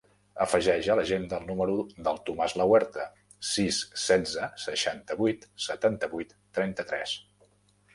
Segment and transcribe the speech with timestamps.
[0.43, 1.75] Afegeix a l'agenda el número
[2.07, 3.07] del Tomàs Lahuerta:
[3.53, 7.19] sis, setze, seixanta-vuit, setanta-vuit, trenta-tres.